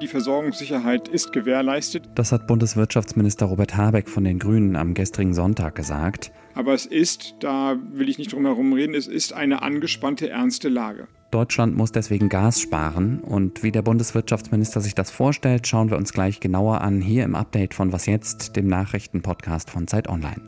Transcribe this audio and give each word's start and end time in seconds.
Die 0.00 0.06
Versorgungssicherheit 0.06 1.06
ist 1.08 1.34
gewährleistet. 1.34 2.08
Das 2.14 2.32
hat 2.32 2.46
Bundeswirtschaftsminister 2.46 3.44
Robert 3.44 3.76
Habeck 3.76 4.08
von 4.08 4.24
den 4.24 4.38
Grünen 4.38 4.74
am 4.76 4.94
gestrigen 4.94 5.34
Sonntag 5.34 5.74
gesagt. 5.74 6.32
Aber 6.54 6.72
es 6.72 6.86
ist, 6.86 7.34
da 7.40 7.76
will 7.92 8.08
ich 8.08 8.16
nicht 8.16 8.32
drum 8.32 8.46
herum 8.46 8.72
reden, 8.72 8.94
es 8.94 9.06
ist 9.06 9.34
eine 9.34 9.60
angespannte, 9.60 10.30
ernste 10.30 10.70
Lage. 10.70 11.08
Deutschland 11.30 11.76
muss 11.76 11.92
deswegen 11.92 12.30
Gas 12.30 12.58
sparen. 12.58 13.20
Und 13.20 13.62
wie 13.62 13.70
der 13.70 13.82
Bundeswirtschaftsminister 13.82 14.80
sich 14.80 14.94
das 14.94 15.10
vorstellt, 15.10 15.66
schauen 15.66 15.90
wir 15.90 15.98
uns 15.98 16.14
gleich 16.14 16.40
genauer 16.40 16.80
an 16.80 17.02
hier 17.02 17.24
im 17.24 17.34
Update 17.34 17.74
von 17.74 17.92
Was 17.92 18.06
jetzt, 18.06 18.56
dem 18.56 18.66
Nachrichtenpodcast 18.66 19.68
von 19.68 19.86
Zeit 19.86 20.08
Online. 20.08 20.40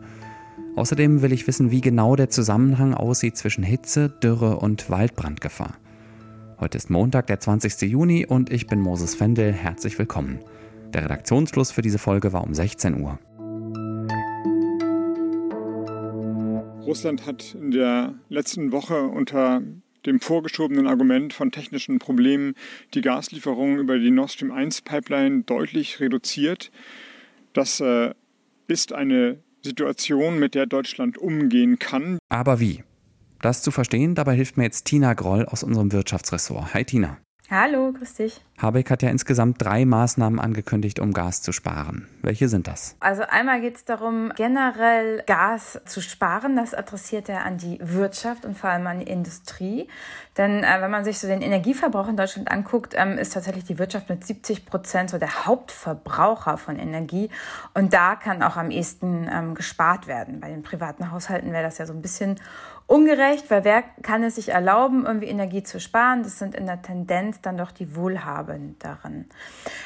Außerdem 0.80 1.20
will 1.20 1.34
ich 1.34 1.46
wissen, 1.46 1.70
wie 1.70 1.82
genau 1.82 2.16
der 2.16 2.30
Zusammenhang 2.30 2.94
aussieht 2.94 3.36
zwischen 3.36 3.62
Hitze, 3.62 4.08
Dürre 4.08 4.56
und 4.56 4.88
Waldbrandgefahr. 4.88 5.76
Heute 6.58 6.78
ist 6.78 6.88
Montag, 6.88 7.26
der 7.26 7.38
20. 7.38 7.82
Juni 7.82 8.24
und 8.24 8.50
ich 8.50 8.66
bin 8.66 8.80
Moses 8.80 9.14
Fendel. 9.14 9.52
Herzlich 9.52 9.98
willkommen. 9.98 10.38
Der 10.94 11.04
Redaktionsschluss 11.04 11.70
für 11.70 11.82
diese 11.82 11.98
Folge 11.98 12.32
war 12.32 12.44
um 12.44 12.54
16 12.54 12.98
Uhr. 12.98 13.18
Russland 16.86 17.26
hat 17.26 17.54
in 17.54 17.72
der 17.72 18.14
letzten 18.30 18.72
Woche 18.72 19.02
unter 19.02 19.60
dem 20.06 20.18
vorgeschobenen 20.18 20.86
Argument 20.86 21.34
von 21.34 21.52
technischen 21.52 21.98
Problemen 21.98 22.54
die 22.94 23.02
Gaslieferungen 23.02 23.76
über 23.76 23.98
die 23.98 24.10
Nord 24.10 24.30
Stream 24.30 24.50
1 24.50 24.80
Pipeline 24.80 25.42
deutlich 25.42 26.00
reduziert. 26.00 26.70
Das 27.52 27.80
äh, 27.80 28.14
ist 28.66 28.94
eine 28.94 29.40
Situation, 29.62 30.38
mit 30.38 30.54
der 30.54 30.66
Deutschland 30.66 31.18
umgehen 31.18 31.78
kann. 31.78 32.18
Aber 32.28 32.60
wie? 32.60 32.82
Das 33.40 33.62
zu 33.62 33.70
verstehen, 33.70 34.14
dabei 34.14 34.34
hilft 34.34 34.56
mir 34.56 34.64
jetzt 34.64 34.84
Tina 34.84 35.14
Groll 35.14 35.46
aus 35.46 35.62
unserem 35.62 35.92
Wirtschaftsressort. 35.92 36.74
Hi 36.74 36.84
Tina. 36.84 37.18
Hallo, 37.52 37.92
grüß 37.92 38.14
dich. 38.14 38.40
Habeck 38.58 38.90
hat 38.90 39.02
ja 39.02 39.10
insgesamt 39.10 39.60
drei 39.60 39.84
Maßnahmen 39.84 40.38
angekündigt, 40.38 41.00
um 41.00 41.12
Gas 41.12 41.42
zu 41.42 41.50
sparen. 41.50 42.06
Welche 42.22 42.48
sind 42.48 42.68
das? 42.68 42.94
Also 43.00 43.22
einmal 43.28 43.60
geht 43.60 43.74
es 43.74 43.84
darum, 43.84 44.32
generell 44.36 45.24
Gas 45.26 45.80
zu 45.84 46.00
sparen. 46.00 46.54
Das 46.54 46.74
adressiert 46.74 47.28
er 47.28 47.44
an 47.44 47.58
die 47.58 47.78
Wirtschaft 47.82 48.44
und 48.44 48.56
vor 48.56 48.70
allem 48.70 48.86
an 48.86 49.00
die 49.00 49.10
Industrie. 49.10 49.88
Denn 50.36 50.62
äh, 50.62 50.80
wenn 50.80 50.92
man 50.92 51.04
sich 51.04 51.18
so 51.18 51.26
den 51.26 51.42
Energieverbrauch 51.42 52.06
in 52.06 52.16
Deutschland 52.16 52.52
anguckt, 52.52 52.94
ähm, 52.96 53.18
ist 53.18 53.32
tatsächlich 53.32 53.64
die 53.64 53.80
Wirtschaft 53.80 54.08
mit 54.08 54.24
70 54.24 54.64
Prozent 54.64 55.10
so 55.10 55.18
der 55.18 55.46
Hauptverbraucher 55.46 56.56
von 56.56 56.78
Energie. 56.78 57.30
Und 57.74 57.92
da 57.94 58.14
kann 58.14 58.44
auch 58.44 58.56
am 58.56 58.70
ehesten 58.70 59.28
ähm, 59.28 59.56
gespart 59.56 60.06
werden. 60.06 60.38
Bei 60.38 60.50
den 60.50 60.62
privaten 60.62 61.10
Haushalten 61.10 61.50
wäre 61.52 61.64
das 61.64 61.78
ja 61.78 61.86
so 61.86 61.94
ein 61.94 62.02
bisschen 62.02 62.36
ungerecht, 62.90 63.48
weil 63.52 63.62
wer 63.62 63.84
kann 64.02 64.24
es 64.24 64.34
sich 64.34 64.48
erlauben, 64.48 65.06
irgendwie 65.06 65.28
Energie 65.28 65.62
zu 65.62 65.78
sparen? 65.78 66.24
Das 66.24 66.40
sind 66.40 66.56
in 66.56 66.66
der 66.66 66.82
Tendenz 66.82 67.40
dann 67.40 67.56
doch 67.56 67.70
die 67.70 67.94
Wohlhabenderen. 67.94 69.28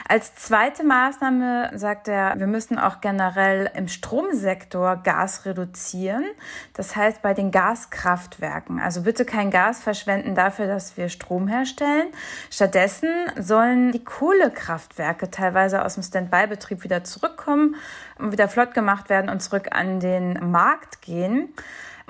Als 0.08 0.34
zweite 0.36 0.84
Maßnahme 0.84 1.72
sagt 1.74 2.08
er, 2.08 2.38
wir 2.38 2.46
müssen 2.46 2.78
auch 2.78 3.02
generell 3.02 3.70
im 3.74 3.88
Stromsektor 3.88 4.96
Gas 4.96 5.44
reduzieren. 5.44 6.24
Das 6.72 6.96
heißt 6.96 7.20
bei 7.20 7.34
den 7.34 7.50
Gaskraftwerken. 7.50 8.80
Also 8.80 9.02
bitte 9.02 9.26
kein 9.26 9.50
Gas 9.50 9.82
verschwenden 9.82 10.34
dafür, 10.34 10.66
dass 10.66 10.96
wir 10.96 11.10
Strom 11.10 11.46
herstellen. 11.46 12.06
Stattdessen 12.50 13.10
sollen 13.38 13.92
die 13.92 14.02
Kohlekraftwerke 14.02 15.30
teilweise 15.30 15.84
aus 15.84 15.94
dem 15.94 16.02
Standby-Betrieb 16.02 16.84
wieder 16.84 17.04
zurückkommen 17.04 17.76
und 18.18 18.32
wieder 18.32 18.48
flott 18.48 18.72
gemacht 18.72 19.10
werden 19.10 19.28
und 19.28 19.42
zurück 19.42 19.68
an 19.72 20.00
den 20.00 20.50
Markt 20.50 21.02
gehen. 21.02 21.52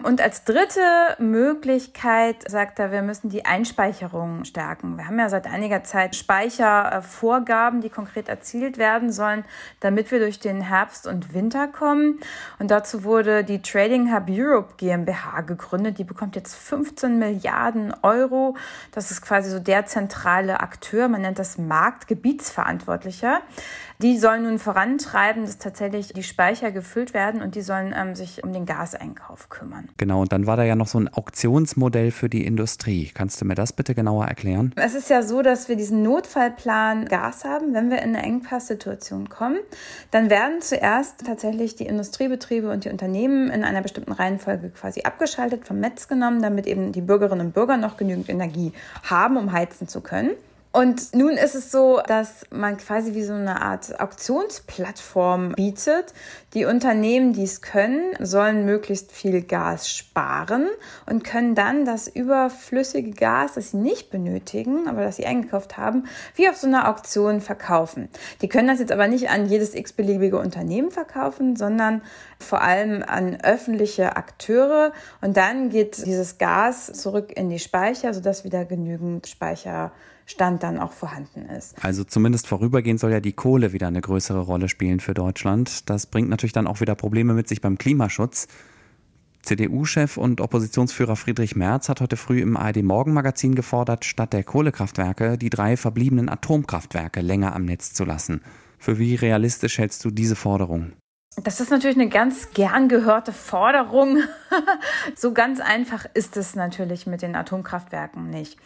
Und 0.03 0.20
als 0.20 0.42
dritte 0.42 0.81
Möglichkeit 1.19 2.50
sagt 2.50 2.81
er, 2.81 2.91
wir 2.91 3.03
müssen 3.03 3.31
die 3.31 3.47
Einspeicherung 3.47 4.45
stärken. 4.45 4.97
Wir 4.97 5.06
haben 5.06 5.19
ja 5.20 5.28
seit 5.28 5.47
einiger 5.47 5.84
Zeit 5.84 6.17
Speichervorgaben, 6.17 7.81
die 7.81 7.91
konkret 7.91 8.28
erzielt 8.28 8.77
werden 8.77 9.12
sollen, 9.12 9.45
damit 9.78 10.10
wir 10.10 10.19
durch 10.19 10.41
den 10.41 10.60
Herbst 10.62 11.06
und 11.06 11.32
Winter 11.32 11.69
kommen. 11.69 12.19
Und 12.59 12.72
dazu 12.72 13.05
wurde 13.05 13.44
die 13.44 13.62
Trading 13.62 14.12
Hub 14.12 14.25
Europe 14.28 14.75
GmbH 14.78 15.43
gegründet. 15.43 15.99
Die 15.99 16.05
bekommt 16.05 16.34
jetzt 16.34 16.56
15 16.56 17.16
Milliarden 17.16 17.94
Euro. 18.03 18.56
Das 18.91 19.12
ist 19.12 19.22
quasi 19.22 19.49
so 19.49 19.61
der 19.61 19.87
zentrale 19.87 20.59
Akteur. 20.59 21.06
Man 21.06 21.22
nennt 21.22 21.38
das 21.38 21.56
Marktgebietsverantwortlicher. 21.56 23.43
Die 24.04 24.19
sollen 24.19 24.42
nun 24.42 24.59
vorantreiben, 24.59 25.47
dass 25.47 25.56
tatsächlich 25.56 26.12
die 26.12 26.22
Speicher 26.22 26.70
gefüllt 26.70 27.15
werden 27.15 27.41
und 27.41 27.54
die 27.54 27.62
sollen 27.62 27.94
ähm, 27.97 28.15
sich 28.15 28.44
um 28.44 28.53
den 28.53 28.66
Gaseinkauf 28.66 29.48
kümmern. 29.48 29.88
Genau, 29.97 30.20
und 30.20 30.31
dann 30.31 30.47
war 30.47 30.59
da 30.59 30.62
ja 30.62 30.76
noch 30.76 30.88
so 30.88 31.00
ein 31.00 31.09
Auktionsmodell 31.09 32.10
für 32.10 32.28
die 32.28 32.44
Industrie. 32.44 33.10
Kannst 33.14 33.41
du 33.41 33.47
mir 33.47 33.54
das 33.54 33.72
bitte 33.72 33.94
genauer 33.94 34.26
erklären? 34.26 34.75
Es 34.76 34.94
ist 34.94 35.09
ja 35.09 35.22
so, 35.22 35.41
dass 35.41 35.70
wir 35.70 35.76
diesen 35.76 36.03
Notfallplan 36.03 37.06
Gas 37.06 37.47
haben. 37.47 37.72
Wenn 37.72 37.88
wir 37.88 38.03
in 38.03 38.14
eine 38.14 38.22
Engpasssituation 38.22 39.31
kommen, 39.31 39.56
dann 40.10 40.28
werden 40.28 40.60
zuerst 40.60 41.25
tatsächlich 41.25 41.75
die 41.75 41.87
Industriebetriebe 41.87 42.70
und 42.70 42.84
die 42.84 42.91
Unternehmen 42.91 43.48
in 43.48 43.64
einer 43.64 43.81
bestimmten 43.81 44.12
Reihenfolge 44.12 44.69
quasi 44.69 45.04
abgeschaltet, 45.04 45.66
vom 45.66 45.81
Netz 45.81 46.09
genommen, 46.09 46.43
damit 46.43 46.66
eben 46.66 46.93
die 46.93 47.00
Bürgerinnen 47.00 47.47
und 47.47 47.54
Bürger 47.54 47.78
noch 47.78 47.97
genügend 47.97 48.28
Energie 48.28 48.75
haben, 49.03 49.38
um 49.38 49.53
heizen 49.53 49.88
zu 49.88 50.03
können. 50.03 50.32
Und 50.75 51.15
nun 51.15 51.35
ist 51.35 51.55
es 51.55 51.71
so, 51.71 52.01
dass 52.05 52.47
man 52.51 52.77
quasi 52.79 53.15
wie 53.15 53.23
so 53.23 53.33
eine 53.33 53.62
Art 53.62 54.01
Auktionsplattform 54.01 55.53
bietet. 55.53 56.12
Die 56.53 56.65
Unternehmen, 56.65 57.33
die 57.33 57.45
es 57.45 57.62
können, 57.62 58.17
sollen 58.19 58.65
möglichst 58.65 59.12
viel 59.12 59.43
Gas 59.43 59.89
sparen 59.89 60.67
und 61.07 61.23
können 61.23 61.55
dann 61.55 61.85
das 61.85 62.09
überflüssige 62.09 63.12
Gas, 63.12 63.55
das 63.55 63.71
sie 63.71 63.77
nicht 63.77 64.11
benötigen, 64.11 64.89
aber 64.89 65.05
das 65.05 65.15
sie 65.15 65.27
eingekauft 65.27 65.77
haben, 65.77 66.09
wie 66.35 66.49
auf 66.49 66.57
so 66.57 66.67
einer 66.67 66.89
Auktion 66.89 67.41
verkaufen. 67.41 68.09
Die 68.43 68.49
können 68.49 68.67
das 68.67 68.81
jetzt 68.81 68.91
aber 68.91 69.06
nicht 69.06 69.31
an 69.31 69.47
jedes 69.47 69.77
x-beliebige 69.77 70.41
Unternehmen 70.41 70.91
verkaufen, 70.91 71.55
sondern 71.55 72.03
vor 72.41 72.62
allem 72.62 73.05
an 73.06 73.41
öffentliche 73.41 74.17
Akteure. 74.17 74.93
Und 75.21 75.37
dann 75.37 75.71
geht 75.71 76.05
dieses 76.05 76.39
Gas 76.39 76.93
zurück 76.93 77.31
in 77.37 77.49
die 77.49 77.61
Speicher, 77.61 78.12
sodass 78.12 78.43
wieder 78.43 78.65
genügend 78.65 79.29
Speicher 79.29 79.93
Stand 80.27 80.62
dann 80.62 80.79
auch 80.79 80.93
vorhanden 80.93 81.47
ist. 81.47 81.75
Also 81.85 82.05
zumindest 82.05 82.47
vorübergehend 82.47 82.99
soll 82.99 83.12
ja 83.12 83.21
die 83.21 83.35
Kohle 83.35 83.73
wieder 83.73 83.89
eine 83.89 84.01
größere 84.01 84.41
Rolle 84.41 84.69
spielen 84.69 85.01
für 85.01 85.15
Deutschland. 85.15 85.89
Das 85.91 86.07
bringt 86.07 86.31
natürlich 86.31 86.53
dann 86.53 86.67
auch 86.67 86.81
wieder 86.81 86.95
Probleme 86.95 87.35
mit 87.35 87.49
sich 87.49 87.61
beim 87.61 87.77
Klimaschutz. 87.77 88.49
CDU-Chef 89.43 90.17
und 90.17 90.41
Oppositionsführer 90.41 91.17
Friedrich 91.17 91.55
Merz 91.55 91.91
hat 91.91 92.01
heute 92.01 92.17
früh 92.17 92.41
im 92.41 92.57
ARD 92.57 92.83
Morgenmagazin 92.83 93.55
gefordert, 93.55 94.07
statt 94.07 94.33
der 94.33 94.43
Kohlekraftwerke 94.43 95.37
die 95.37 95.51
drei 95.51 95.77
verbliebenen 95.77 96.31
Atomkraftwerke 96.31 97.21
länger 97.21 97.55
am 97.55 97.67
Netz 97.67 97.93
zu 97.93 98.05
lassen. 98.05 98.41
Für 98.79 98.99
wie 98.99 99.15
realistisch 99.15 99.79
hältst 99.79 100.05
du 100.05 100.11
diese 100.11 100.37
Forderung? 100.37 100.93
Das 101.37 101.59
ist 101.59 101.71
natürlich 101.71 101.97
eine 101.97 102.09
ganz 102.09 102.53
gern 102.53 102.89
gehörte 102.89 103.33
Forderung. 103.33 104.19
so 105.17 105.33
ganz 105.33 105.59
einfach 105.59 106.06
ist 106.15 106.37
es 106.37 106.55
natürlich 106.55 107.09
mit 107.09 107.22
den 107.22 107.34
Atomkraftwerken 107.34 108.31
nicht. 108.31 108.56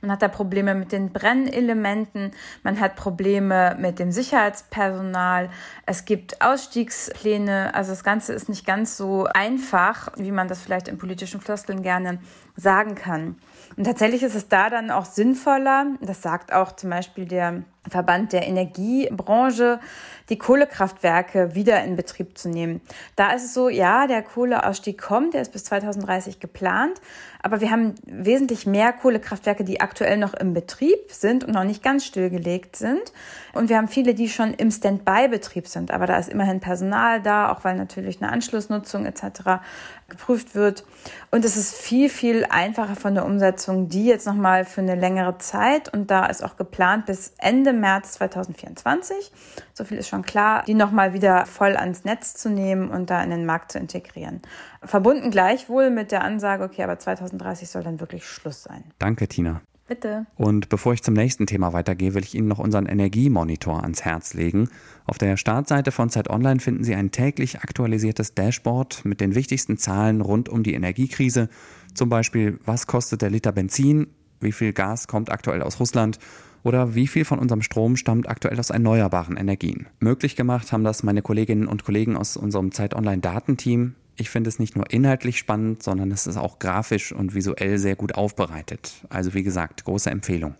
Man 0.00 0.10
hat 0.10 0.22
da 0.22 0.28
Probleme 0.28 0.74
mit 0.74 0.90
den 0.90 1.12
Brennelementen, 1.12 2.32
man 2.64 2.80
hat 2.80 2.96
Probleme 2.96 3.76
mit 3.78 4.00
dem 4.00 4.10
Sicherheitspersonal, 4.10 5.50
es 5.86 6.04
gibt 6.04 6.42
Ausstiegspläne, 6.42 7.74
also 7.74 7.92
das 7.92 8.02
Ganze 8.02 8.32
ist 8.32 8.48
nicht 8.48 8.66
ganz 8.66 8.96
so 8.96 9.26
einfach, 9.32 10.08
wie 10.16 10.32
man 10.32 10.48
das 10.48 10.60
vielleicht 10.60 10.88
in 10.88 10.98
politischen 10.98 11.40
Floskeln 11.40 11.82
gerne 11.82 12.18
sagen 12.56 12.94
kann. 12.96 13.36
Und 13.76 13.84
tatsächlich 13.84 14.22
ist 14.22 14.34
es 14.34 14.48
da 14.48 14.70
dann 14.70 14.90
auch 14.90 15.04
sinnvoller, 15.04 15.86
das 16.00 16.22
sagt 16.22 16.52
auch 16.52 16.72
zum 16.72 16.90
Beispiel 16.90 17.26
der 17.26 17.62
Verband 17.88 18.32
der 18.32 18.46
Energiebranche, 18.46 19.80
die 20.28 20.38
Kohlekraftwerke 20.38 21.54
wieder 21.54 21.82
in 21.84 21.96
Betrieb 21.96 22.15
zu 22.38 22.48
nehmen. 22.48 22.80
Da 23.14 23.32
ist 23.32 23.44
es 23.44 23.54
so, 23.54 23.68
ja, 23.68 24.06
der 24.06 24.22
Kohleausstieg 24.22 25.00
kommt, 25.00 25.34
der 25.34 25.42
ist 25.42 25.52
bis 25.52 25.64
2030 25.64 26.40
geplant, 26.40 27.00
aber 27.42 27.60
wir 27.60 27.70
haben 27.70 27.94
wesentlich 28.04 28.66
mehr 28.66 28.92
Kohlekraftwerke, 28.92 29.62
die 29.62 29.80
aktuell 29.80 30.16
noch 30.16 30.34
im 30.34 30.52
Betrieb 30.52 31.12
sind 31.12 31.44
und 31.44 31.52
noch 31.52 31.64
nicht 31.64 31.82
ganz 31.82 32.04
stillgelegt 32.04 32.74
sind. 32.76 33.12
Und 33.52 33.68
wir 33.68 33.76
haben 33.76 33.88
viele, 33.88 34.14
die 34.14 34.28
schon 34.28 34.52
im 34.54 34.70
Standby-Betrieb 34.70 35.68
sind, 35.68 35.90
aber 35.90 36.06
da 36.06 36.18
ist 36.18 36.28
immerhin 36.28 36.60
Personal 36.60 37.22
da, 37.22 37.52
auch 37.52 37.64
weil 37.64 37.76
natürlich 37.76 38.20
eine 38.20 38.32
Anschlussnutzung 38.32 39.06
etc. 39.06 39.60
geprüft 40.08 40.54
wird. 40.54 40.84
Und 41.30 41.44
es 41.44 41.56
ist 41.56 41.74
viel, 41.74 42.08
viel 42.08 42.46
einfacher 42.48 42.96
von 42.96 43.14
der 43.14 43.24
Umsetzung, 43.24 43.88
die 43.88 44.06
jetzt 44.06 44.26
nochmal 44.26 44.64
für 44.64 44.80
eine 44.80 44.94
längere 44.94 45.38
Zeit 45.38 45.92
und 45.92 46.10
da 46.10 46.26
ist 46.26 46.44
auch 46.44 46.56
geplant 46.56 47.06
bis 47.06 47.34
Ende 47.38 47.72
März 47.72 48.12
2024, 48.12 49.32
so 49.74 49.84
viel 49.84 49.98
ist 49.98 50.08
schon 50.08 50.22
klar, 50.22 50.62
die 50.66 50.74
nochmal 50.74 51.12
wieder 51.12 51.46
voll 51.46 51.76
ans 51.76 52.04
Netz 52.04 52.34
zu 52.34 52.48
nehmen 52.48 52.90
und 52.90 53.10
da 53.10 53.22
in 53.22 53.30
den 53.30 53.46
Markt 53.46 53.72
zu 53.72 53.78
integrieren. 53.78 54.42
Verbunden 54.82 55.30
gleichwohl 55.30 55.90
mit 55.90 56.12
der 56.12 56.22
Ansage, 56.22 56.64
okay, 56.64 56.82
aber 56.82 56.98
2030 56.98 57.68
soll 57.68 57.82
dann 57.82 58.00
wirklich 58.00 58.26
Schluss 58.26 58.62
sein. 58.62 58.84
Danke, 58.98 59.28
Tina. 59.28 59.60
Bitte. 59.88 60.26
Und 60.34 60.68
bevor 60.68 60.94
ich 60.94 61.02
zum 61.02 61.14
nächsten 61.14 61.46
Thema 61.46 61.72
weitergehe, 61.72 62.14
will 62.14 62.24
ich 62.24 62.34
Ihnen 62.34 62.48
noch 62.48 62.58
unseren 62.58 62.86
Energiemonitor 62.86 63.82
ans 63.82 64.04
Herz 64.04 64.34
legen. 64.34 64.68
Auf 65.04 65.18
der 65.18 65.36
Startseite 65.36 65.92
von 65.92 66.10
Zeit 66.10 66.28
Online 66.28 66.58
finden 66.58 66.82
Sie 66.82 66.94
ein 66.94 67.12
täglich 67.12 67.60
aktualisiertes 67.60 68.34
Dashboard 68.34 69.04
mit 69.04 69.20
den 69.20 69.36
wichtigsten 69.36 69.78
Zahlen 69.78 70.20
rund 70.20 70.48
um 70.48 70.64
die 70.64 70.74
Energiekrise. 70.74 71.48
Zum 71.94 72.08
Beispiel, 72.08 72.58
was 72.64 72.88
kostet 72.88 73.22
der 73.22 73.30
Liter 73.30 73.52
Benzin, 73.52 74.08
wie 74.40 74.52
viel 74.52 74.72
Gas 74.72 75.06
kommt 75.06 75.30
aktuell 75.30 75.62
aus 75.62 75.78
Russland 75.78 76.18
oder 76.64 76.96
wie 76.96 77.06
viel 77.06 77.24
von 77.24 77.38
unserem 77.38 77.62
Strom 77.62 77.96
stammt 77.96 78.28
aktuell 78.28 78.58
aus 78.58 78.70
erneuerbaren 78.70 79.36
Energien. 79.36 79.86
Möglich 80.00 80.34
gemacht 80.34 80.72
haben 80.72 80.82
das 80.82 81.04
meine 81.04 81.22
Kolleginnen 81.22 81.68
und 81.68 81.84
Kollegen 81.84 82.16
aus 82.16 82.36
unserem 82.36 82.72
Zeit 82.72 82.94
Online 82.94 83.20
Datenteam. 83.20 83.94
Ich 84.18 84.30
finde 84.30 84.48
es 84.48 84.58
nicht 84.58 84.76
nur 84.76 84.90
inhaltlich 84.90 85.38
spannend, 85.38 85.82
sondern 85.82 86.10
es 86.10 86.26
ist 86.26 86.38
auch 86.38 86.58
grafisch 86.58 87.12
und 87.12 87.34
visuell 87.34 87.76
sehr 87.76 87.96
gut 87.96 88.14
aufbereitet. 88.14 89.04
Also 89.10 89.34
wie 89.34 89.42
gesagt, 89.42 89.84
große 89.84 90.10
Empfehlung. 90.10 90.54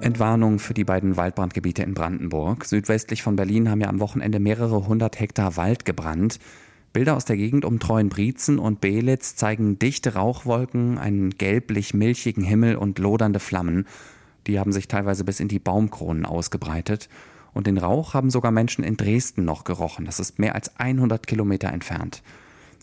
Entwarnung 0.00 0.60
für 0.60 0.74
die 0.74 0.84
beiden 0.84 1.16
Waldbrandgebiete 1.16 1.82
in 1.82 1.94
Brandenburg. 1.94 2.66
Südwestlich 2.66 3.22
von 3.24 3.34
Berlin 3.34 3.68
haben 3.68 3.80
ja 3.80 3.88
am 3.88 3.98
Wochenende 3.98 4.38
mehrere 4.38 4.86
hundert 4.86 5.18
Hektar 5.18 5.56
Wald 5.56 5.84
gebrannt. 5.84 6.38
Bilder 6.92 7.16
aus 7.16 7.24
der 7.24 7.36
Gegend 7.36 7.64
um 7.64 7.80
Treuenbrietzen 7.80 8.60
und 8.60 8.80
Belitz 8.80 9.34
zeigen 9.34 9.80
dichte 9.80 10.14
Rauchwolken, 10.14 10.98
einen 10.98 11.30
gelblich-milchigen 11.30 12.44
Himmel 12.44 12.76
und 12.76 13.00
lodernde 13.00 13.40
Flammen. 13.40 13.86
Die 14.46 14.60
haben 14.60 14.72
sich 14.72 14.86
teilweise 14.86 15.24
bis 15.24 15.40
in 15.40 15.48
die 15.48 15.58
Baumkronen 15.58 16.24
ausgebreitet. 16.24 17.08
Und 17.58 17.66
den 17.66 17.78
Rauch 17.78 18.14
haben 18.14 18.30
sogar 18.30 18.52
Menschen 18.52 18.84
in 18.84 18.96
Dresden 18.96 19.44
noch 19.44 19.64
gerochen. 19.64 20.04
Das 20.04 20.20
ist 20.20 20.38
mehr 20.38 20.54
als 20.54 20.78
100 20.78 21.26
Kilometer 21.26 21.72
entfernt. 21.72 22.22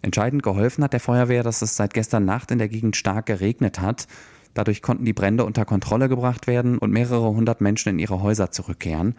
Entscheidend 0.02 0.44
geholfen 0.44 0.84
hat 0.84 0.92
der 0.92 1.00
Feuerwehr, 1.00 1.44
dass 1.44 1.62
es 1.62 1.78
seit 1.78 1.94
gestern 1.94 2.26
Nacht 2.26 2.52
in 2.52 2.58
der 2.58 2.68
Gegend 2.68 2.98
stark 2.98 3.26
geregnet 3.26 3.80
hat. 3.80 4.06
Dadurch 4.54 4.82
konnten 4.82 5.06
die 5.06 5.14
Brände 5.14 5.46
unter 5.46 5.64
Kontrolle 5.64 6.10
gebracht 6.10 6.46
werden 6.46 6.78
und 6.78 6.92
mehrere 6.92 7.30
hundert 7.30 7.62
Menschen 7.62 7.88
in 7.88 8.00
ihre 8.00 8.22
Häuser 8.22 8.52
zurückkehren. 8.52 9.16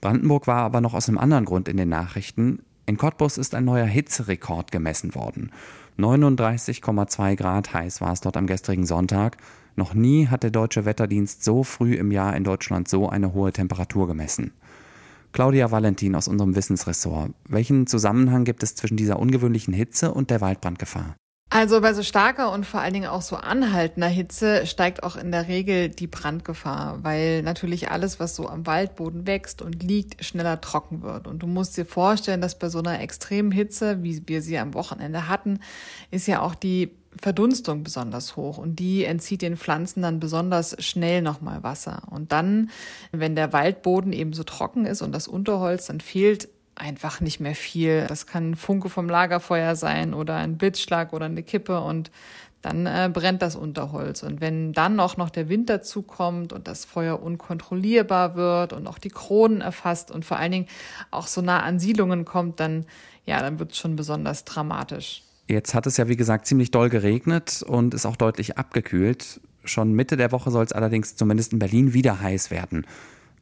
Brandenburg 0.00 0.46
war 0.46 0.62
aber 0.62 0.80
noch 0.80 0.94
aus 0.94 1.10
einem 1.10 1.18
anderen 1.18 1.44
Grund 1.44 1.68
in 1.68 1.76
den 1.76 1.90
Nachrichten. 1.90 2.60
In 2.86 2.96
Cottbus 2.96 3.36
ist 3.36 3.54
ein 3.54 3.66
neuer 3.66 3.84
Hitzerekord 3.84 4.72
gemessen 4.72 5.14
worden. 5.14 5.52
39,2 5.98 7.36
Grad 7.36 7.74
heiß 7.74 8.00
war 8.00 8.14
es 8.14 8.22
dort 8.22 8.38
am 8.38 8.46
gestrigen 8.46 8.86
Sonntag. 8.86 9.36
Noch 9.74 9.92
nie 9.92 10.28
hat 10.28 10.42
der 10.42 10.50
deutsche 10.50 10.86
Wetterdienst 10.86 11.44
so 11.44 11.64
früh 11.64 11.92
im 11.96 12.12
Jahr 12.12 12.34
in 12.34 12.44
Deutschland 12.44 12.88
so 12.88 13.10
eine 13.10 13.34
hohe 13.34 13.52
Temperatur 13.52 14.06
gemessen. 14.06 14.52
Claudia 15.36 15.70
Valentin 15.70 16.14
aus 16.14 16.28
unserem 16.28 16.56
Wissensressort. 16.56 17.34
Welchen 17.46 17.86
Zusammenhang 17.86 18.44
gibt 18.44 18.62
es 18.62 18.74
zwischen 18.74 18.96
dieser 18.96 19.18
ungewöhnlichen 19.18 19.74
Hitze 19.74 20.14
und 20.14 20.30
der 20.30 20.40
Waldbrandgefahr? 20.40 21.14
Also 21.48 21.80
bei 21.80 21.94
so 21.94 22.02
starker 22.02 22.50
und 22.50 22.66
vor 22.66 22.80
allen 22.80 22.92
Dingen 22.92 23.06
auch 23.06 23.22
so 23.22 23.36
anhaltender 23.36 24.08
Hitze 24.08 24.66
steigt 24.66 25.04
auch 25.04 25.14
in 25.16 25.30
der 25.30 25.46
Regel 25.46 25.88
die 25.88 26.08
Brandgefahr, 26.08 27.04
weil 27.04 27.42
natürlich 27.42 27.90
alles, 27.90 28.18
was 28.18 28.34
so 28.34 28.48
am 28.48 28.66
Waldboden 28.66 29.28
wächst 29.28 29.62
und 29.62 29.82
liegt, 29.82 30.24
schneller 30.24 30.60
trocken 30.60 31.02
wird. 31.02 31.28
Und 31.28 31.44
du 31.44 31.46
musst 31.46 31.76
dir 31.76 31.86
vorstellen, 31.86 32.40
dass 32.40 32.58
bei 32.58 32.68
so 32.68 32.80
einer 32.80 33.00
extremen 33.00 33.52
Hitze, 33.52 34.02
wie 34.02 34.22
wir 34.26 34.42
sie 34.42 34.58
am 34.58 34.74
Wochenende 34.74 35.28
hatten, 35.28 35.60
ist 36.10 36.26
ja 36.26 36.42
auch 36.42 36.56
die 36.56 36.90
Verdunstung 37.22 37.84
besonders 37.84 38.36
hoch 38.36 38.58
und 38.58 38.78
die 38.78 39.04
entzieht 39.04 39.40
den 39.40 39.56
Pflanzen 39.56 40.02
dann 40.02 40.20
besonders 40.20 40.76
schnell 40.84 41.22
nochmal 41.22 41.62
Wasser. 41.62 42.02
Und 42.10 42.32
dann, 42.32 42.70
wenn 43.12 43.36
der 43.36 43.52
Waldboden 43.52 44.12
eben 44.12 44.32
so 44.32 44.42
trocken 44.42 44.84
ist 44.84 45.00
und 45.00 45.12
das 45.12 45.28
Unterholz, 45.28 45.86
dann 45.86 46.00
fehlt 46.00 46.48
einfach 46.76 47.20
nicht 47.20 47.40
mehr 47.40 47.54
viel. 47.54 48.06
Das 48.06 48.26
kann 48.26 48.50
ein 48.50 48.54
Funke 48.54 48.88
vom 48.88 49.08
Lagerfeuer 49.08 49.74
sein 49.74 50.14
oder 50.14 50.36
ein 50.36 50.56
Blitzschlag 50.56 51.12
oder 51.12 51.26
eine 51.26 51.42
Kippe 51.42 51.80
und 51.80 52.10
dann 52.62 52.86
äh, 52.86 53.10
brennt 53.12 53.42
das 53.42 53.54
Unterholz. 53.54 54.22
Und 54.22 54.40
wenn 54.40 54.72
dann 54.72 54.98
auch 54.98 55.16
noch 55.16 55.30
der 55.30 55.48
Wind 55.48 55.70
dazukommt 55.70 56.52
und 56.52 56.66
das 56.66 56.84
Feuer 56.84 57.22
unkontrollierbar 57.22 58.34
wird 58.34 58.72
und 58.72 58.86
auch 58.86 58.98
die 58.98 59.08
Kronen 59.08 59.60
erfasst 59.60 60.10
und 60.10 60.24
vor 60.24 60.38
allen 60.38 60.52
Dingen 60.52 60.66
auch 61.10 61.26
so 61.26 61.42
nah 61.42 61.62
an 61.62 61.78
Siedlungen 61.78 62.24
kommt, 62.24 62.60
dann, 62.60 62.84
ja, 63.24 63.40
dann 63.40 63.58
wird 63.58 63.72
es 63.72 63.78
schon 63.78 63.96
besonders 63.96 64.44
dramatisch. 64.44 65.22
Jetzt 65.48 65.74
hat 65.74 65.86
es 65.86 65.96
ja, 65.96 66.08
wie 66.08 66.16
gesagt, 66.16 66.46
ziemlich 66.46 66.72
doll 66.72 66.88
geregnet 66.88 67.62
und 67.62 67.94
ist 67.94 68.04
auch 68.04 68.16
deutlich 68.16 68.58
abgekühlt. 68.58 69.40
Schon 69.64 69.92
Mitte 69.92 70.16
der 70.16 70.32
Woche 70.32 70.50
soll 70.50 70.64
es 70.64 70.72
allerdings 70.72 71.14
zumindest 71.14 71.52
in 71.52 71.60
Berlin 71.60 71.92
wieder 71.92 72.20
heiß 72.20 72.50
werden. 72.50 72.84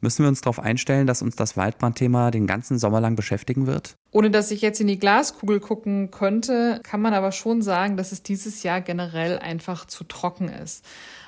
Müssen 0.01 0.23
wir 0.23 0.29
uns 0.29 0.41
darauf 0.41 0.59
einstellen, 0.59 1.07
dass 1.07 1.21
uns 1.21 1.35
das 1.35 1.57
Waldbrandthema 1.57 2.31
den 2.31 2.47
ganzen 2.47 2.77
Sommer 2.77 3.01
lang 3.01 3.15
beschäftigen 3.15 3.67
wird? 3.67 3.95
Ohne 4.11 4.29
dass 4.29 4.51
ich 4.51 4.61
jetzt 4.61 4.79
in 4.79 4.87
die 4.87 4.99
Glaskugel 4.99 5.59
gucken 5.59 6.11
könnte, 6.11 6.79
kann 6.83 7.01
man 7.01 7.13
aber 7.13 7.31
schon 7.31 7.61
sagen, 7.61 7.97
dass 7.97 8.11
es 8.11 8.23
dieses 8.23 8.63
Jahr 8.63 8.81
generell 8.81 9.39
einfach 9.39 9.85
zu 9.85 10.03
trocken 10.03 10.49
ist. 10.49 10.85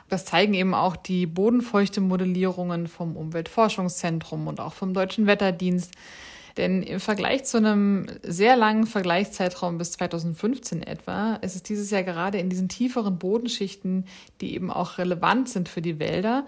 Das 0.09 0.25
zeigen 0.25 0.53
eben 0.53 0.73
auch 0.73 0.95
die 0.95 1.25
Bodenfeuchte-Modellierungen 1.25 2.87
vom 2.87 3.17
Umweltforschungszentrum 3.17 4.47
und 4.47 4.59
auch 4.59 4.73
vom 4.73 4.93
Deutschen 4.93 5.27
Wetterdienst. 5.27 5.93
Denn 6.55 6.81
im 6.81 6.99
Vergleich 6.99 7.43
zu 7.43 7.57
einem 7.57 8.07
sehr 8.23 8.55
langen 8.55 8.87
Vergleichszeitraum 8.87 9.77
bis 9.77 9.91
2015 9.91 10.81
etwa, 10.81 11.35
ist 11.35 11.55
es 11.55 11.61
dieses 11.61 11.91
Jahr 11.91 12.03
gerade 12.03 12.39
in 12.39 12.49
diesen 12.49 12.67
tieferen 12.67 13.19
Bodenschichten, 13.19 14.05
die 14.41 14.55
eben 14.55 14.71
auch 14.71 14.97
relevant 14.97 15.49
sind 15.49 15.69
für 15.69 15.81
die 15.81 15.99
Wälder, 15.99 16.47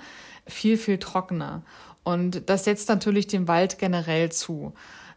viel, 0.49 0.77
viel 0.77 0.97
trockener. 0.97 1.63
Und 2.03 2.49
das 2.49 2.63
setzt 2.63 2.89
natürlich 2.89 3.27
dem 3.27 3.47
Wald 3.47 3.77
generell 3.77 4.31
zu. 4.31 4.73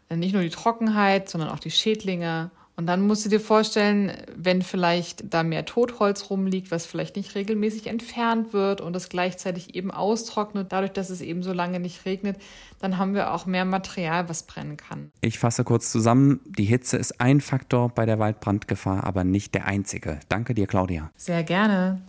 Nicht 0.09 0.33
nur 0.33 0.43
die 0.43 0.49
Trockenheit, 0.49 1.29
sondern 1.29 1.49
auch 1.49 1.59
die 1.59 1.71
Schädlinge 1.71 2.51
und 2.75 2.87
dann 2.87 3.05
musst 3.05 3.23
du 3.23 3.29
dir 3.29 3.39
vorstellen, 3.39 4.11
wenn 4.35 4.63
vielleicht 4.63 5.31
da 5.31 5.43
mehr 5.43 5.65
Totholz 5.65 6.31
rumliegt, 6.31 6.71
was 6.71 6.87
vielleicht 6.87 7.15
nicht 7.15 7.35
regelmäßig 7.35 7.85
entfernt 7.85 8.51
wird 8.51 8.81
und 8.81 8.95
es 8.95 9.09
gleichzeitig 9.09 9.75
eben 9.75 9.91
austrocknet, 9.91 10.71
dadurch, 10.71 10.91
dass 10.91 11.11
es 11.11 11.21
eben 11.21 11.43
so 11.43 11.53
lange 11.53 11.79
nicht 11.79 12.05
regnet, 12.05 12.37
dann 12.79 12.97
haben 12.97 13.13
wir 13.13 13.31
auch 13.31 13.45
mehr 13.45 13.65
Material, 13.65 14.27
was 14.27 14.43
brennen 14.43 14.77
kann. 14.77 15.11
Ich 15.21 15.37
fasse 15.37 15.63
kurz 15.63 15.91
zusammen. 15.91 16.39
Die 16.45 16.65
Hitze 16.65 16.97
ist 16.97 17.21
ein 17.21 17.41
Faktor 17.41 17.89
bei 17.89 18.07
der 18.07 18.17
Waldbrandgefahr, 18.17 19.03
aber 19.03 19.23
nicht 19.23 19.53
der 19.53 19.67
einzige. 19.67 20.19
Danke 20.27 20.55
dir, 20.55 20.65
Claudia. 20.65 21.11
Sehr 21.15 21.43
gerne. 21.43 22.01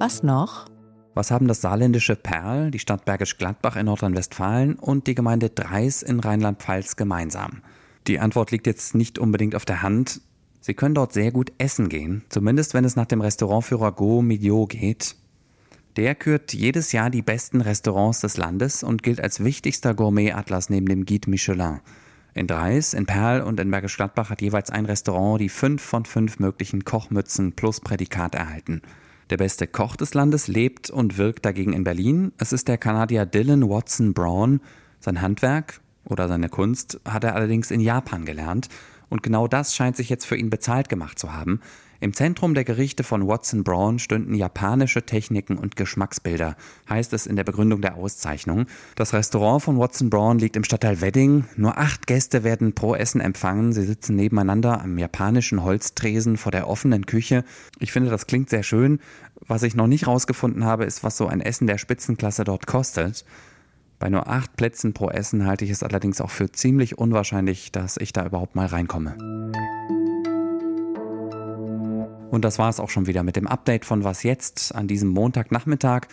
Was 0.00 0.22
noch? 0.22 0.66
Was 1.14 1.32
haben 1.32 1.48
das 1.48 1.60
saarländische 1.60 2.14
Perl, 2.14 2.70
die 2.70 2.78
Stadt 2.78 3.04
Bergisch 3.04 3.36
Gladbach 3.36 3.74
in 3.74 3.86
Nordrhein-Westfalen 3.86 4.76
und 4.76 5.08
die 5.08 5.16
Gemeinde 5.16 5.50
Dreis 5.50 6.04
in 6.04 6.20
Rheinland-Pfalz 6.20 6.94
gemeinsam? 6.94 7.62
Die 8.06 8.20
Antwort 8.20 8.52
liegt 8.52 8.68
jetzt 8.68 8.94
nicht 8.94 9.18
unbedingt 9.18 9.56
auf 9.56 9.64
der 9.64 9.82
Hand. 9.82 10.20
Sie 10.60 10.74
können 10.74 10.94
dort 10.94 11.12
sehr 11.12 11.32
gut 11.32 11.52
essen 11.58 11.88
gehen, 11.88 12.22
zumindest 12.28 12.74
wenn 12.74 12.84
es 12.84 12.94
nach 12.94 13.06
dem 13.06 13.20
Restaurantführer 13.20 13.90
Go 13.90 14.22
Midio 14.22 14.66
geht. 14.66 15.16
Der 15.96 16.14
kürt 16.14 16.54
jedes 16.54 16.92
Jahr 16.92 17.10
die 17.10 17.22
besten 17.22 17.60
Restaurants 17.60 18.20
des 18.20 18.36
Landes 18.36 18.84
und 18.84 19.02
gilt 19.02 19.20
als 19.20 19.42
wichtigster 19.42 19.94
Gourmet-Atlas 19.94 20.70
neben 20.70 20.86
dem 20.86 21.06
Guide 21.06 21.28
Michelin. 21.28 21.80
In 22.34 22.46
Dreis, 22.46 22.94
in 22.94 23.06
Perl 23.06 23.40
und 23.40 23.58
in 23.58 23.68
Bergisch 23.68 23.96
Gladbach 23.96 24.30
hat 24.30 24.42
jeweils 24.42 24.70
ein 24.70 24.86
Restaurant 24.86 25.40
die 25.40 25.48
fünf 25.48 25.82
von 25.82 26.04
fünf 26.04 26.38
möglichen 26.38 26.84
Kochmützen 26.84 27.54
plus 27.54 27.80
Prädikat 27.80 28.36
erhalten. 28.36 28.82
Der 29.30 29.36
beste 29.36 29.66
Koch 29.66 29.96
des 29.96 30.14
Landes 30.14 30.48
lebt 30.48 30.88
und 30.88 31.18
wirkt 31.18 31.44
dagegen 31.44 31.74
in 31.74 31.84
Berlin. 31.84 32.32
Es 32.38 32.54
ist 32.54 32.66
der 32.66 32.78
Kanadier 32.78 33.26
Dylan 33.26 33.68
Watson 33.68 34.14
Brown. 34.14 34.60
Sein 35.00 35.20
Handwerk 35.20 35.82
oder 36.06 36.28
seine 36.28 36.48
Kunst 36.48 36.98
hat 37.04 37.24
er 37.24 37.34
allerdings 37.34 37.70
in 37.70 37.80
Japan 37.80 38.24
gelernt. 38.24 38.68
Und 39.10 39.22
genau 39.22 39.46
das 39.46 39.74
scheint 39.76 39.96
sich 39.96 40.08
jetzt 40.08 40.24
für 40.24 40.36
ihn 40.36 40.48
bezahlt 40.48 40.88
gemacht 40.88 41.18
zu 41.18 41.34
haben. 41.34 41.60
Im 42.00 42.12
Zentrum 42.12 42.54
der 42.54 42.62
Gerichte 42.62 43.02
von 43.02 43.26
Watson 43.26 43.64
Brown 43.64 43.98
stünden 43.98 44.32
japanische 44.34 45.04
Techniken 45.04 45.58
und 45.58 45.74
Geschmacksbilder, 45.74 46.56
heißt 46.88 47.12
es 47.12 47.26
in 47.26 47.34
der 47.34 47.42
Begründung 47.42 47.80
der 47.80 47.96
Auszeichnung. 47.96 48.66
Das 48.94 49.12
Restaurant 49.14 49.62
von 49.62 49.78
Watson 49.80 50.08
Brown 50.08 50.38
liegt 50.38 50.54
im 50.54 50.62
Stadtteil 50.62 51.00
Wedding. 51.00 51.46
Nur 51.56 51.76
acht 51.76 52.06
Gäste 52.06 52.44
werden 52.44 52.72
pro 52.72 52.94
Essen 52.94 53.20
empfangen. 53.20 53.72
Sie 53.72 53.82
sitzen 53.82 54.14
nebeneinander 54.14 54.80
am 54.80 54.96
japanischen 54.96 55.64
Holztresen 55.64 56.36
vor 56.36 56.52
der 56.52 56.68
offenen 56.68 57.04
Küche. 57.04 57.44
Ich 57.80 57.90
finde, 57.90 58.10
das 58.10 58.28
klingt 58.28 58.48
sehr 58.48 58.62
schön. 58.62 59.00
Was 59.48 59.64
ich 59.64 59.74
noch 59.74 59.88
nicht 59.88 60.06
rausgefunden 60.06 60.64
habe, 60.64 60.84
ist, 60.84 61.02
was 61.02 61.16
so 61.16 61.26
ein 61.26 61.40
Essen 61.40 61.66
der 61.66 61.78
Spitzenklasse 61.78 62.44
dort 62.44 62.68
kostet. 62.68 63.24
Bei 63.98 64.08
nur 64.08 64.28
acht 64.28 64.56
Plätzen 64.56 64.92
pro 64.92 65.10
Essen 65.10 65.46
halte 65.46 65.64
ich 65.64 65.72
es 65.72 65.82
allerdings 65.82 66.20
auch 66.20 66.30
für 66.30 66.52
ziemlich 66.52 66.96
unwahrscheinlich, 66.96 67.72
dass 67.72 67.96
ich 67.96 68.12
da 68.12 68.24
überhaupt 68.24 68.54
mal 68.54 68.66
reinkomme. 68.66 69.16
Und 72.30 72.44
das 72.44 72.58
war 72.58 72.68
es 72.68 72.78
auch 72.78 72.90
schon 72.90 73.06
wieder 73.06 73.22
mit 73.22 73.36
dem 73.36 73.46
Update 73.46 73.86
von 73.86 74.04
Was 74.04 74.22
jetzt 74.22 74.74
an 74.74 74.86
diesem 74.86 75.08
Montagnachmittag. 75.08 76.08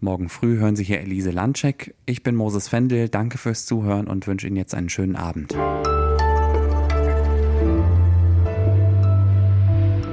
Morgen 0.00 0.28
früh 0.28 0.58
hören 0.58 0.74
Sie 0.74 0.82
hier 0.82 1.00
Elise 1.00 1.30
Landcheck. 1.30 1.94
Ich 2.06 2.24
bin 2.24 2.34
Moses 2.34 2.68
Fendel, 2.68 3.08
danke 3.08 3.38
fürs 3.38 3.66
Zuhören 3.66 4.08
und 4.08 4.26
wünsche 4.26 4.48
Ihnen 4.48 4.56
jetzt 4.56 4.74
einen 4.74 4.88
schönen 4.88 5.14
Abend. 5.14 5.52
Und 5.52 5.84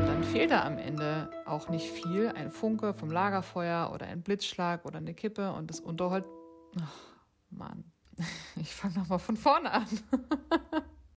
dann 0.05 0.23
fehlt 0.31 0.51
da 0.51 0.63
am 0.63 0.77
Ende 0.77 1.31
auch 1.45 1.69
nicht 1.69 1.89
viel. 1.89 2.27
Ein 2.35 2.51
Funke 2.51 2.93
vom 2.93 3.09
Lagerfeuer 3.09 3.91
oder 3.93 4.05
ein 4.05 4.21
Blitzschlag 4.21 4.85
oder 4.85 4.97
eine 4.97 5.15
Kippe 5.15 5.53
und 5.53 5.71
das 5.71 5.79
Unterholz. 5.79 6.25
Ach, 6.79 6.93
Mann, 7.49 7.83
ich 8.61 8.75
fange 8.75 8.99
nochmal 8.99 9.19
von 9.19 9.37
vorne 9.37 9.71
an. 9.71 9.87